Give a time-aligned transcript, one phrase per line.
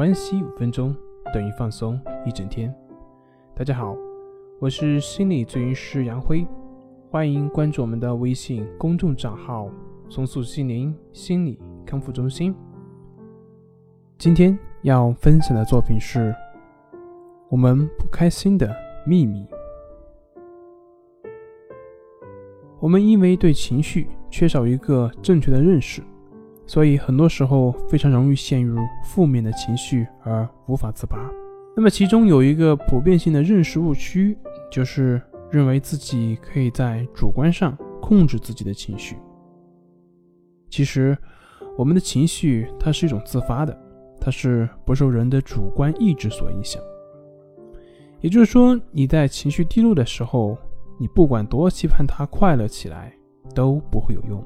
[0.00, 0.96] 关系五分钟
[1.30, 2.74] 等于放松一整天。
[3.54, 3.94] 大家好，
[4.58, 6.46] 我是心理咨询师杨辉，
[7.10, 9.70] 欢迎关注我们的微信公众账号
[10.08, 12.54] “松塑心灵心理康复中心”。
[14.16, 16.30] 今天要分享的作品是
[17.50, 18.74] 《我们不开心的
[19.06, 19.44] 秘密》。
[22.78, 26.00] 我们因为对情绪缺少一个正确的认识，
[26.70, 31.18] 所以很多时候非常容易陷入负面的情绪而无法自拔。
[31.74, 34.38] 那么，其中有一个普遍性的认识误区，
[34.70, 35.20] 就是
[35.50, 39.16] 认为自己可以在主观上控制自己的情绪。
[40.68, 41.18] 其实，
[41.76, 43.76] 我们的情绪它是一种自发的，
[44.20, 46.80] 它是不受人的主观意志所影响。
[48.20, 50.56] 也就是说，你在情绪低落的时候。
[51.00, 53.10] 你不管多期盼他快乐起来，
[53.54, 54.44] 都不会有用。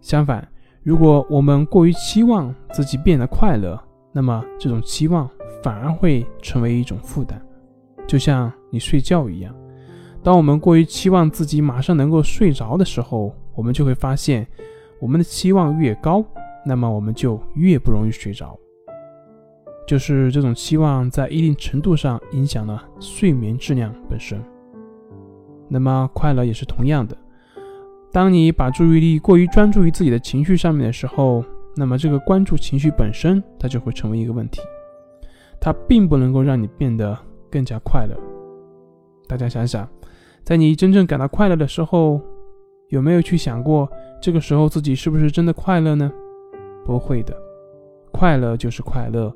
[0.00, 0.48] 相反，
[0.84, 5.30] 如果我们过于期望自己变得快乐，那么这种期望
[5.62, 7.40] 反而会成为一种负担。
[8.04, 9.54] 就像你睡觉一样，
[10.24, 14.44] 当我们过于期望自己马上能够睡着的时候，我们就会发现，
[15.00, 16.24] 我们的期望越高，
[16.66, 18.58] 那么我们就越不容易睡着。
[19.86, 24.42] 就是这种期望在一定程度上影响了睡眠质量本身。
[25.68, 27.16] 那么快乐也是同样的。
[28.12, 31.42] 当你把注意力过于专注于自己的情绪上面的时候，
[31.74, 34.60] 那么这个关注情绪本身，它就会成为一个问题。
[35.58, 37.18] 它并不能够让你变得
[37.50, 38.14] 更加快乐。
[39.26, 39.88] 大家想想，
[40.44, 42.20] 在你真正感到快乐的时候，
[42.88, 43.88] 有没有去想过
[44.20, 46.12] 这个时候自己是不是真的快乐呢？
[46.84, 47.34] 不会的。
[48.12, 49.34] 快乐就是快乐，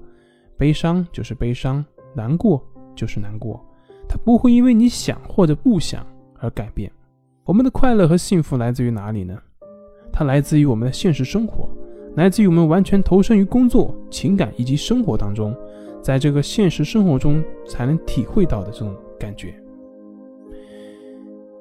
[0.58, 1.82] 悲伤就是悲伤，
[2.14, 2.62] 难过
[2.94, 3.64] 就是难过。
[4.06, 6.06] 它不会因为你想或者不想。
[6.38, 6.92] 而改变，
[7.46, 9.38] 我们的快乐和幸福来自于哪里呢？
[10.12, 11.68] 它来自于我们的现实生活，
[12.16, 15.56] 来自于我们完全投身于工作、情感以及生活当中，
[16.02, 19.54] 在这个现实生活中才能体会到的这种感觉。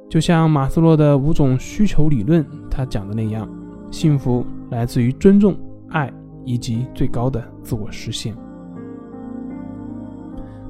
[0.10, 3.48] 就像马斯洛的五种需求理论他讲的那样，
[3.92, 5.56] 幸福来自于尊重、
[5.90, 6.12] 爱
[6.44, 8.36] 以及最高的自我实现。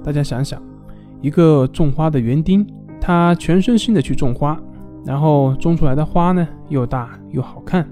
[0.04, 0.62] 大家想想，
[1.22, 2.68] 一个种花的园丁。
[3.00, 4.60] 他全身心的去种花，
[5.06, 7.88] 然后种出来的花呢又大又好看，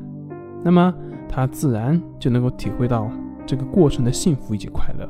[0.63, 0.93] 那么
[1.29, 3.07] 他自然就能够体会到
[3.45, 5.07] 这个过程的幸福以及快乐。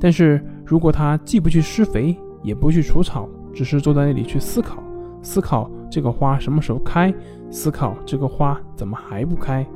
[0.00, 4.82] 但是如果他既不去施肥，也不去除草，只是坐在那里去思考，
[5.20, 7.12] 思考这个花什么时候开，
[7.50, 9.66] 思考这个花怎么还不开，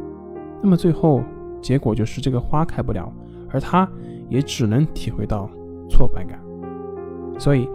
[0.63, 1.23] 那么最后
[1.61, 3.13] 结果就是这个花开不了，
[3.51, 3.87] 而他
[4.31, 5.51] 也只能体会到
[5.91, 6.41] 挫败感。
[7.39, 7.69] 所以。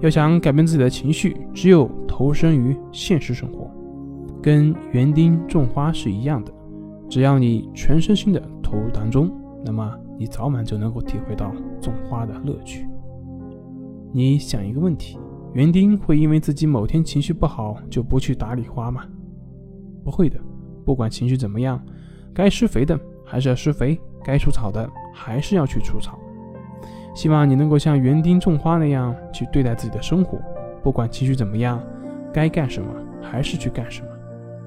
[0.00, 3.70] 要想改变自己的情绪，只有投身于现实生活，
[4.42, 6.52] 跟园丁种花是一样的。
[7.08, 9.30] 只要你全身心的投入当中，
[9.64, 12.86] 那么你早晚就能够体会到种花的乐趣。
[14.12, 15.18] 你想一个问题：
[15.52, 19.04] 园丁会因为自己某天情绪不好就不去打理花吗？
[20.02, 20.40] 不会的，
[20.84, 21.78] 不管情绪怎么样，
[22.32, 26.18] 该施肥的还是要施肥，该除草的还是要去除草。
[27.14, 30.38] 希望你能够像园丁种花那样去对待自己的生活，
[30.82, 31.82] 不管情绪怎么样，
[32.32, 32.88] 该干什么
[33.20, 34.08] 还是去干什么。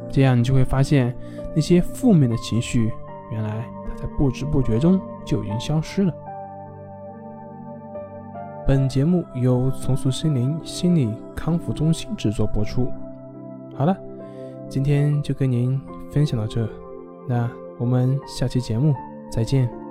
[0.10, 1.16] 这样你就会发现，
[1.56, 2.92] 那些负面的情绪，
[3.32, 6.14] 原来它在不知不觉中就已经消失了。
[8.68, 12.88] 本节目由重塑心灵心理康复中心制作播出。
[13.76, 13.98] 好了，
[14.70, 15.82] 今天就跟您
[16.12, 16.70] 分享到这，
[17.28, 18.94] 那我们下期节目
[19.32, 19.83] 再见。